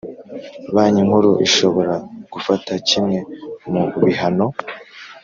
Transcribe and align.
Banki 0.73 1.01
Nkuru 1.07 1.31
ishobora 1.47 1.93
gufata 2.33 2.71
kimwe 2.87 3.17
mu 3.73 3.83
bihano 4.05 4.47